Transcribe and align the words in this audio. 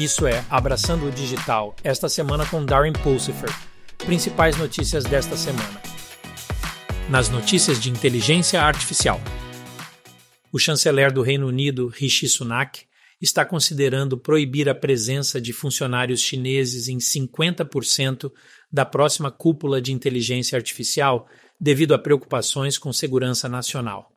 Isso 0.00 0.26
é 0.26 0.42
Abraçando 0.48 1.06
o 1.06 1.10
Digital, 1.10 1.76
esta 1.84 2.08
semana 2.08 2.46
com 2.46 2.64
Darren 2.64 2.94
Pulsifer. 2.94 3.50
Principais 3.98 4.56
notícias 4.56 5.04
desta 5.04 5.36
semana. 5.36 5.78
Nas 7.10 7.28
notícias 7.28 7.78
de 7.78 7.90
inteligência 7.90 8.62
artificial. 8.62 9.20
O 10.50 10.58
chanceler 10.58 11.12
do 11.12 11.20
Reino 11.20 11.46
Unido, 11.46 11.88
Rishi 11.88 12.30
Sunak, 12.30 12.80
está 13.20 13.44
considerando 13.44 14.16
proibir 14.16 14.70
a 14.70 14.74
presença 14.74 15.38
de 15.38 15.52
funcionários 15.52 16.22
chineses 16.22 16.88
em 16.88 16.96
50% 16.96 18.32
da 18.72 18.86
próxima 18.86 19.30
cúpula 19.30 19.82
de 19.82 19.92
inteligência 19.92 20.56
artificial 20.56 21.28
devido 21.60 21.92
a 21.92 21.98
preocupações 21.98 22.78
com 22.78 22.90
segurança 22.90 23.50
nacional. 23.50 24.10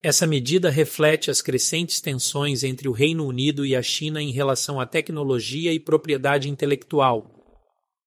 Essa 0.00 0.28
medida 0.28 0.70
reflete 0.70 1.28
as 1.28 1.42
crescentes 1.42 2.00
tensões 2.00 2.62
entre 2.62 2.88
o 2.88 2.92
Reino 2.92 3.26
Unido 3.26 3.66
e 3.66 3.74
a 3.74 3.82
China 3.82 4.22
em 4.22 4.30
relação 4.30 4.78
à 4.78 4.86
tecnologia 4.86 5.72
e 5.72 5.80
propriedade 5.80 6.48
intelectual. 6.48 7.34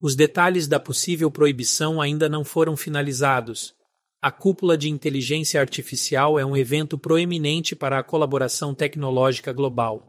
Os 0.02 0.16
detalhes 0.16 0.68
da 0.68 0.80
possível 0.80 1.30
proibição 1.30 2.00
ainda 2.00 2.30
não 2.30 2.46
foram 2.46 2.78
finalizados. 2.78 3.74
A 4.22 4.32
Cúpula 4.32 4.78
de 4.78 4.90
Inteligência 4.90 5.60
Artificial 5.60 6.40
é 6.40 6.46
um 6.46 6.56
evento 6.56 6.98
proeminente 6.98 7.76
para 7.76 8.00
a 8.00 8.04
colaboração 8.04 8.74
tecnológica 8.74 9.52
global. 9.52 10.08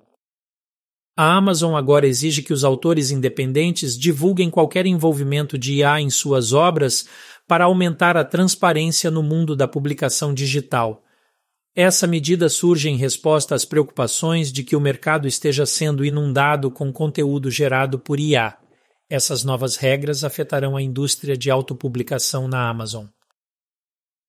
A 1.17 1.37
Amazon 1.37 1.75
agora 1.75 2.07
exige 2.07 2.43
que 2.43 2.53
os 2.53 2.63
autores 2.63 3.11
independentes 3.11 3.99
divulguem 3.99 4.51
qualquer 4.51 4.87
envolvimento 4.87 5.59
de 5.59 5.75
IA 5.75 6.01
em 6.01 6.11
suas 6.11 6.53
obras 6.53 7.09
para 7.47 7.65
aumentar 7.65 8.17
a 8.17 8.25
transparência 8.25 9.11
no 9.11 9.23
mundo 9.23 9.57
da 9.57 9.67
publicação 9.67 10.33
digital. 10.33 11.03
Essa 11.75 12.07
medida 12.07 12.51
surge 12.51 12.91
em 12.91 12.97
resposta 12.97 13.55
às 13.55 13.65
preocupações 13.65 14.53
de 14.53 14.63
que 14.63 14.77
o 14.77 14.81
mercado 14.81 15.27
esteja 15.27 15.65
sendo 15.65 16.05
inundado 16.05 16.71
com 16.71 16.93
conteúdo 16.93 17.51
gerado 17.51 17.99
por 17.99 18.21
IA. 18.21 18.59
Essas 19.09 19.43
novas 19.43 19.77
regras 19.77 20.23
afetarão 20.23 20.77
a 20.77 20.83
indústria 20.83 21.35
de 21.35 21.51
autopublicação 21.51 22.47
na 22.47 22.69
Amazon. 22.69 23.07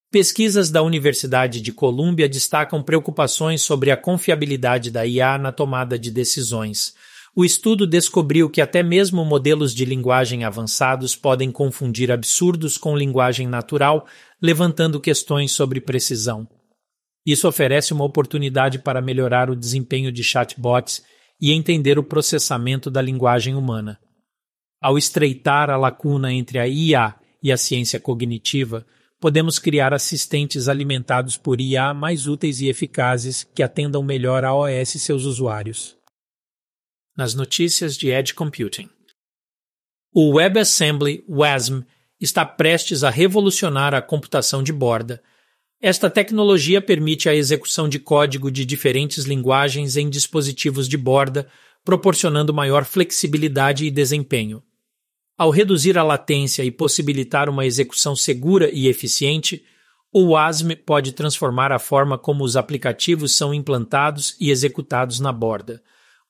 Pesquisas 0.09 0.69
da 0.69 0.81
Universidade 0.81 1.59
de 1.59 1.73
Colômbia 1.73 2.30
destacam 2.30 2.81
preocupações 2.81 3.61
sobre 3.61 3.91
a 3.91 3.97
confiabilidade 3.97 4.89
da 4.89 5.05
IA 5.05 5.38
na 5.38 5.52
tomada 5.52 6.00
de 6.00 6.11
decisões. 6.11 6.94
O 7.35 7.44
estudo 7.44 7.85
descobriu 7.85 8.50
que 8.50 8.61
até 8.61 8.81
mesmo 8.81 9.25
modelos 9.25 9.73
de 9.73 9.83
linguagem 9.83 10.45
avançados 10.45 11.13
podem 11.13 11.52
confundir 11.52 12.09
absurdos 12.09 12.78
com 12.78 12.95
linguagem 12.95 13.47
natural, 13.47 14.05
levantando 14.41 15.02
questões 15.02 15.52
sobre 15.52 15.81
precisão. 15.81 16.47
Isso 17.25 17.47
oferece 17.47 17.93
uma 17.93 18.03
oportunidade 18.03 18.79
para 18.79 19.02
melhorar 19.02 19.49
o 19.49 19.55
desempenho 19.55 20.11
de 20.11 20.23
chatbots 20.23 21.03
e 21.39 21.52
entender 21.52 21.97
o 21.97 22.03
processamento 22.03 22.91
da 22.91 23.02
linguagem 23.02 23.55
humana. 23.55 23.99
Ao 24.81 24.97
estreitar 24.97 25.69
a 25.69 25.77
lacuna 25.77 26.33
entre 26.33 26.59
a 26.59 26.67
IA 26.67 27.16
e 27.41 27.51
a 27.51 27.57
ciência 27.57 27.99
cognitiva, 27.99 28.85
podemos 29.19 29.57
criar 29.57 29.94
assistentes 29.94 30.67
alimentados 30.67 31.38
por 31.38 31.61
IA 31.61 31.94
mais 31.94 32.27
úteis 32.27 32.59
e 32.59 32.67
eficazes 32.67 33.45
que 33.55 33.63
atendam 33.63 34.03
melhor 34.03 34.44
a 34.44 34.53
OS 34.53 34.95
e 34.95 34.99
seus 34.99 35.23
usuários. 35.23 35.95
Nas 37.16 37.33
notícias 37.33 37.95
de 37.95 38.09
Edge 38.09 38.33
Computing. 38.33 38.89
O 40.13 40.35
WebAssembly 40.35 41.23
WASM 41.27 41.83
está 42.19 42.45
prestes 42.45 43.03
a 43.03 43.09
revolucionar 43.09 43.94
a 43.94 44.01
computação 44.01 44.61
de 44.61 44.73
borda. 44.73 45.23
Esta 45.85 46.09
tecnologia 46.09 46.81
permite 46.81 47.27
a 47.27 47.35
execução 47.35 47.89
de 47.89 47.99
código 47.99 48.49
de 48.49 48.63
diferentes 48.63 49.25
linguagens 49.25 49.97
em 49.97 50.09
dispositivos 50.09 50.87
de 50.87 50.95
borda, 50.95 51.45
proporcionando 51.83 52.53
maior 52.53 52.85
flexibilidade 52.85 53.83
e 53.85 53.91
desempenho. 53.91 54.63
Ao 55.37 55.49
reduzir 55.49 55.97
a 55.97 56.03
latência 56.03 56.63
e 56.63 56.71
possibilitar 56.71 57.49
uma 57.49 57.65
execução 57.65 58.15
segura 58.15 58.69
e 58.71 58.88
eficiente, 58.88 59.61
o 60.09 60.27
WASM 60.27 60.73
pode 60.85 61.11
transformar 61.11 61.73
a 61.73 61.79
forma 61.79 62.17
como 62.17 62.45
os 62.45 62.55
aplicativos 62.55 63.35
são 63.35 63.53
implantados 63.53 64.38
e 64.39 64.51
executados 64.51 65.19
na 65.19 65.33
borda. 65.33 65.83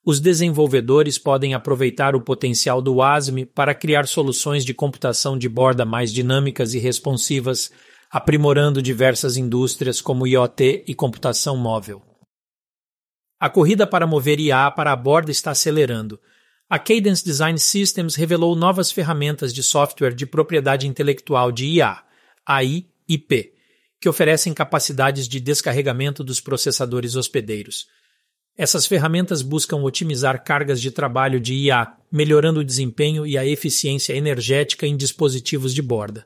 Os 0.03 0.19
desenvolvedores 0.19 1.19
podem 1.19 1.53
aproveitar 1.53 2.15
o 2.15 2.21
potencial 2.21 2.81
do 2.81 2.95
WASM 2.95 3.45
para 3.53 3.75
criar 3.75 4.07
soluções 4.07 4.65
de 4.65 4.73
computação 4.73 5.37
de 5.37 5.47
borda 5.47 5.85
mais 5.85 6.11
dinâmicas 6.11 6.73
e 6.73 6.79
responsivas, 6.79 7.69
aprimorando 8.13 8.81
diversas 8.81 9.35
indústrias 9.35 9.99
como 9.99 10.25
IoT 10.25 10.85
e 10.87 10.93
computação 10.93 11.57
móvel. 11.57 12.01
A 13.39 13.49
corrida 13.49 13.85
para 13.85 14.07
mover 14.07 14.39
IA 14.39 14.71
para 14.71 14.91
a 14.91 14.95
borda 14.95 15.31
está 15.31 15.51
acelerando 15.51 16.19
a 16.73 16.79
Cadence 16.79 17.23
Design 17.23 17.59
Systems 17.59 18.15
revelou 18.15 18.55
novas 18.55 18.91
ferramentas 18.91 19.53
de 19.53 19.61
software 19.61 20.15
de 20.15 20.25
propriedade 20.25 20.87
intelectual 20.87 21.51
de 21.51 21.65
IA, 21.65 22.03
AI 22.45 22.87
e 23.07 23.17
que 24.01 24.09
oferecem 24.09 24.55
capacidades 24.55 25.27
de 25.27 25.39
descarregamento 25.39 26.23
dos 26.23 26.39
processadores 26.39 27.15
hospedeiros. 27.15 27.87
Essas 28.57 28.87
ferramentas 28.87 29.43
buscam 29.43 29.83
otimizar 29.83 30.43
cargas 30.43 30.81
de 30.81 30.89
trabalho 30.89 31.39
de 31.39 31.53
IA, 31.53 31.95
melhorando 32.11 32.61
o 32.61 32.65
desempenho 32.65 33.23
e 33.23 33.37
a 33.37 33.45
eficiência 33.45 34.13
energética 34.13 34.87
em 34.87 34.97
dispositivos 34.97 35.75
de 35.75 35.81
borda. 35.83 36.25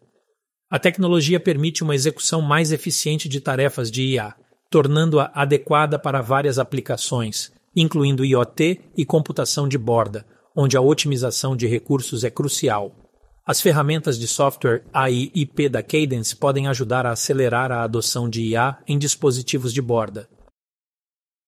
A 0.69 0.77
tecnologia 0.77 1.39
permite 1.39 1.81
uma 1.81 1.95
execução 1.95 2.41
mais 2.41 2.73
eficiente 2.73 3.29
de 3.29 3.39
tarefas 3.39 3.89
de 3.89 4.03
IA, 4.03 4.35
tornando-a 4.69 5.31
adequada 5.33 5.97
para 5.97 6.21
várias 6.21 6.59
aplicações, 6.59 7.53
incluindo 7.73 8.25
IoT 8.25 8.81
e 8.97 9.05
computação 9.05 9.65
de 9.65 9.77
borda, 9.77 10.25
onde 10.53 10.75
a 10.75 10.81
otimização 10.81 11.55
de 11.55 11.67
recursos 11.67 12.25
é 12.25 12.29
crucial. 12.29 12.93
As 13.45 13.61
ferramentas 13.61 14.19
de 14.19 14.27
software 14.27 14.83
AI 14.91 15.31
IP 15.33 15.69
da 15.69 15.81
Cadence 15.81 16.35
podem 16.35 16.67
ajudar 16.67 17.05
a 17.05 17.11
acelerar 17.11 17.71
a 17.71 17.83
adoção 17.83 18.29
de 18.29 18.41
IA 18.41 18.77
em 18.85 18.97
dispositivos 18.99 19.73
de 19.73 19.81
borda. 19.81 20.27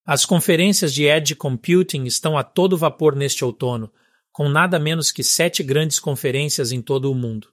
As 0.06 0.26
conferências 0.26 0.94
de 0.94 1.04
Edge 1.04 1.36
Computing 1.36 2.06
estão 2.06 2.38
a 2.38 2.44
todo 2.44 2.78
vapor 2.78 3.18
neste 3.18 3.44
outono, 3.44 3.92
com 4.32 4.48
nada 4.48 4.80
menos 4.80 5.12
que 5.12 5.24
sete 5.24 5.62
grandes 5.62 6.00
conferências 6.00 6.72
em 6.72 6.82
todo 6.82 7.12
o 7.12 7.16
mundo. 7.16 7.50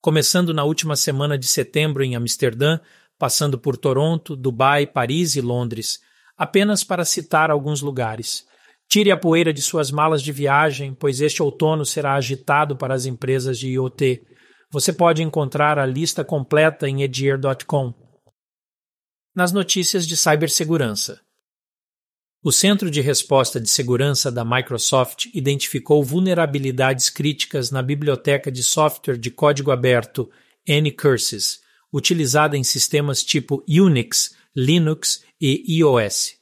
Começando 0.00 0.54
na 0.54 0.64
última 0.64 0.94
semana 0.96 1.36
de 1.36 1.46
setembro 1.46 2.04
em 2.04 2.14
Amsterdã, 2.14 2.78
passando 3.18 3.58
por 3.58 3.76
Toronto, 3.76 4.36
Dubai, 4.36 4.86
Paris 4.86 5.36
e 5.36 5.40
Londres, 5.40 6.00
apenas 6.36 6.84
para 6.84 7.04
citar 7.04 7.50
alguns 7.50 7.80
lugares. 7.80 8.46
Tire 8.88 9.10
a 9.10 9.16
poeira 9.16 9.52
de 9.52 9.60
suas 9.60 9.90
malas 9.90 10.22
de 10.22 10.30
viagem, 10.30 10.94
pois 10.94 11.20
este 11.20 11.42
outono 11.42 11.84
será 11.84 12.14
agitado 12.14 12.76
para 12.76 12.94
as 12.94 13.04
empresas 13.04 13.58
de 13.58 13.68
IoT. 13.70 14.22
Você 14.70 14.92
pode 14.92 15.22
encontrar 15.22 15.78
a 15.78 15.86
lista 15.86 16.24
completa 16.24 16.88
em 16.88 17.02
edier.com. 17.02 17.92
Nas 19.34 19.52
notícias 19.52 20.06
de 20.06 20.16
cibersegurança. 20.16 21.20
O 22.42 22.52
Centro 22.52 22.90
de 22.90 23.00
Resposta 23.00 23.60
de 23.60 23.68
Segurança 23.68 24.30
da 24.30 24.44
Microsoft 24.44 25.26
identificou 25.34 26.04
vulnerabilidades 26.04 27.08
críticas 27.08 27.70
na 27.70 27.82
biblioteca 27.82 28.52
de 28.52 28.62
software 28.62 29.16
de 29.16 29.30
código 29.30 29.70
aberto 29.70 30.30
Anycurses, 30.68 31.60
utilizada 31.92 32.56
em 32.56 32.62
sistemas 32.62 33.24
tipo 33.24 33.64
Unix, 33.68 34.34
Linux 34.54 35.24
e 35.40 35.78
iOS. 35.78 36.34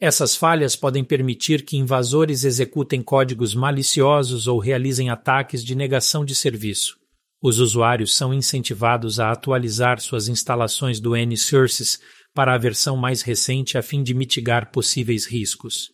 Essas 0.00 0.34
falhas 0.34 0.74
podem 0.74 1.04
permitir 1.04 1.64
que 1.64 1.76
invasores 1.76 2.44
executem 2.44 3.02
códigos 3.02 3.54
maliciosos 3.54 4.46
ou 4.46 4.58
realizem 4.58 5.10
ataques 5.10 5.62
de 5.62 5.74
negação 5.74 6.24
de 6.24 6.34
serviço. 6.34 6.98
Os 7.42 7.58
usuários 7.58 8.14
são 8.14 8.34
incentivados 8.34 9.18
a 9.18 9.30
atualizar 9.30 10.00
suas 10.00 10.28
instalações 10.28 11.00
do 11.00 11.16
N-Sources 11.16 11.98
para 12.34 12.54
a 12.54 12.58
versão 12.58 12.96
mais 12.96 13.22
recente 13.22 13.76
a 13.76 13.82
fim 13.82 14.02
de 14.02 14.14
mitigar 14.14 14.70
possíveis 14.70 15.26
riscos. 15.26 15.92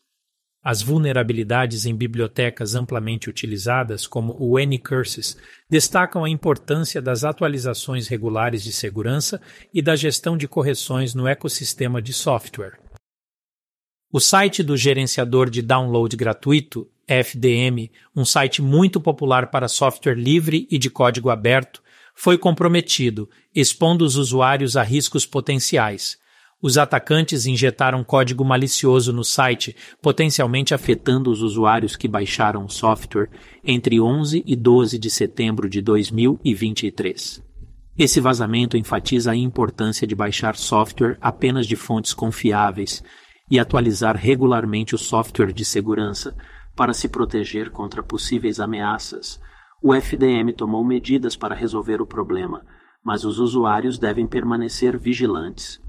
As 0.68 0.82
vulnerabilidades 0.82 1.86
em 1.86 1.94
bibliotecas 1.94 2.74
amplamente 2.74 3.30
utilizadas, 3.30 4.04
como 4.04 4.36
o 4.36 4.58
N-Curses, 4.58 5.36
destacam 5.70 6.24
a 6.24 6.28
importância 6.28 7.00
das 7.00 7.22
atualizações 7.22 8.08
regulares 8.08 8.64
de 8.64 8.72
segurança 8.72 9.40
e 9.72 9.80
da 9.80 9.94
gestão 9.94 10.36
de 10.36 10.48
correções 10.48 11.14
no 11.14 11.28
ecossistema 11.28 12.02
de 12.02 12.12
software. 12.12 12.80
O 14.12 14.18
site 14.18 14.62
do 14.62 14.76
gerenciador 14.76 15.50
de 15.50 15.62
download 15.62 16.16
gratuito, 16.16 16.90
FDM, 17.06 17.88
um 18.14 18.24
site 18.24 18.60
muito 18.60 19.00
popular 19.00 19.52
para 19.52 19.68
software 19.68 20.16
livre 20.16 20.66
e 20.68 20.78
de 20.78 20.90
código 20.90 21.30
aberto, 21.30 21.80
foi 22.12 22.36
comprometido, 22.36 23.30
expondo 23.54 24.04
os 24.04 24.16
usuários 24.16 24.76
a 24.76 24.82
riscos 24.82 25.24
potenciais. 25.24 26.18
Os 26.62 26.78
atacantes 26.78 27.46
injetaram 27.46 28.02
código 28.02 28.44
malicioso 28.44 29.12
no 29.12 29.22
site, 29.22 29.76
potencialmente 30.00 30.72
afetando 30.72 31.30
os 31.30 31.42
usuários 31.42 31.96
que 31.96 32.08
baixaram 32.08 32.64
o 32.64 32.70
software 32.70 33.28
entre 33.62 34.00
11 34.00 34.42
e 34.46 34.56
12 34.56 34.98
de 34.98 35.10
setembro 35.10 35.68
de 35.68 35.82
2023. 35.82 37.44
Esse 37.98 38.20
vazamento 38.20 38.76
enfatiza 38.76 39.32
a 39.32 39.36
importância 39.36 40.06
de 40.06 40.14
baixar 40.14 40.56
software 40.56 41.18
apenas 41.20 41.66
de 41.66 41.76
fontes 41.76 42.14
confiáveis, 42.14 43.02
e 43.50 43.58
atualizar 43.58 44.16
regularmente 44.16 44.94
o 44.94 44.98
software 44.98 45.52
de 45.52 45.64
segurança, 45.64 46.34
Para 46.74 46.92
se 46.92 47.08
proteger 47.08 47.70
contra 47.70 48.02
possíveis 48.02 48.60
ameaças, 48.60 49.40
o 49.82 49.94
FDM 49.94 50.52
tomou 50.54 50.84
medidas 50.84 51.34
para 51.34 51.54
resolver 51.54 52.02
o 52.02 52.06
problema, 52.06 52.66
mas 53.02 53.24
os 53.24 53.38
usuários 53.38 53.98
devem 53.98 54.26
permanecer 54.26 54.98
vigilantes. 54.98 55.80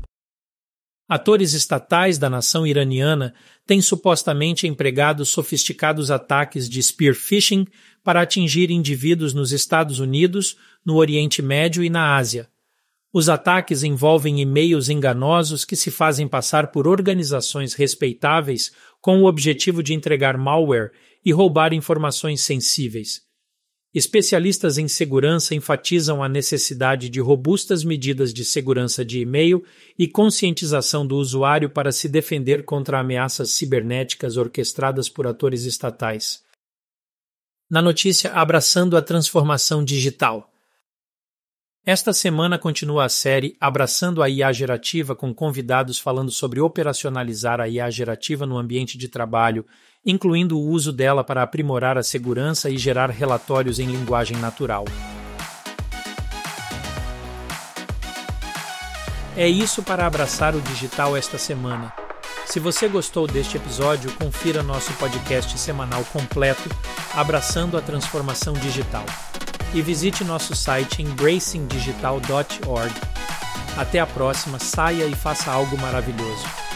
Atores 1.09 1.53
estatais 1.53 2.17
da 2.17 2.29
nação 2.29 2.67
iraniana 2.67 3.33
têm 3.65 3.81
supostamente 3.81 4.67
empregado 4.67 5.25
sofisticados 5.25 6.11
ataques 6.11 6.69
de 6.69 6.83
spear 6.83 7.15
phishing 7.15 7.65
para 8.03 8.21
atingir 8.21 8.69
indivíduos 8.71 9.33
nos 9.33 9.53
Estados 9.53 9.99
Unidos, 9.99 10.57
no 10.85 10.95
Oriente 10.95 11.41
Médio 11.41 11.81
e 11.81 11.89
na 11.89 12.17
Ásia. 12.17 12.49
Os 13.13 13.29
ataques 13.29 13.83
envolvem 13.83 14.41
e-mails 14.41 14.89
enganosos 14.89 15.63
que 15.63 15.77
se 15.77 15.89
fazem 15.89 16.27
passar 16.27 16.71
por 16.71 16.85
organizações 16.87 17.73
respeitáveis 17.73 18.71
com 18.99 19.21
o 19.21 19.25
objetivo 19.27 19.81
de 19.81 19.93
entregar 19.93 20.37
malware 20.37 20.91
e 21.23 21.31
roubar 21.31 21.73
informações 21.73 22.41
sensíveis. 22.41 23.26
Especialistas 23.93 24.77
em 24.77 24.87
segurança 24.87 25.55
enfatizam 25.55 26.21
a 26.21 26.27
necessidade 26.27 27.09
de 27.09 27.21
robustas 27.21 27.83
medidas 27.83 28.33
de 28.33 28.43
segurança 28.43 29.03
de 29.03 29.21
e-mail 29.21 29.63
e 29.97 30.07
conscientização 30.07 31.07
do 31.07 31.15
usuário 31.15 31.69
para 31.69 31.91
se 31.91 32.09
defender 32.09 32.65
contra 32.65 32.99
ameaças 32.99 33.51
cibernéticas 33.51 34.35
orquestradas 34.35 35.07
por 35.07 35.25
atores 35.25 35.63
estatais. 35.63 36.43
Na 37.69 37.81
notícia 37.81 38.31
Abraçando 38.31 38.95
a 38.95 39.01
Transformação 39.01 39.83
Digital. 39.83 40.53
Esta 41.87 42.11
semana 42.11 42.59
continua 42.59 43.05
a 43.05 43.09
série 43.09 43.55
Abraçando 43.61 44.21
a 44.21 44.29
IA 44.29 44.51
Gerativa 44.51 45.15
com 45.15 45.33
convidados 45.33 45.97
falando 45.97 46.29
sobre 46.29 46.59
operacionalizar 46.59 47.61
a 47.61 47.69
IA 47.69 47.89
gerativa 47.89 48.45
no 48.45 48.57
ambiente 48.57 48.97
de 48.97 49.07
trabalho 49.07 49.65
incluindo 50.05 50.59
o 50.59 50.67
uso 50.67 50.91
dela 50.91 51.23
para 51.23 51.41
aprimorar 51.41 51.97
a 51.97 52.03
segurança 52.03 52.69
e 52.69 52.77
gerar 52.77 53.09
relatórios 53.09 53.79
em 53.79 53.87
linguagem 53.87 54.35
natural. 54.35 54.83
É 59.37 59.47
isso 59.47 59.81
para 59.81 60.05
abraçar 60.05 60.57
o 60.57 60.61
digital 60.61 61.15
esta 61.15 61.37
semana. 61.37 61.93
Se 62.45 62.59
você 62.59 62.89
gostou 62.89 63.25
deste 63.25 63.55
episódio, 63.55 64.11
confira 64.11 64.61
nosso 64.61 64.91
podcast 64.95 65.57
semanal 65.57 66.03
completo 66.11 66.69
Abraçando 67.15 67.77
a 67.77 67.81
Transformação 67.81 68.51
Digital 68.55 69.05
e 69.73 69.81
visite 69.81 70.23
nosso 70.23 70.55
site 70.55 71.01
embracingdigital.org. 71.01 72.93
Até 73.77 73.99
a 73.99 74.07
próxima, 74.07 74.59
saia 74.59 75.05
e 75.05 75.13
faça 75.13 75.51
algo 75.51 75.77
maravilhoso. 75.77 76.66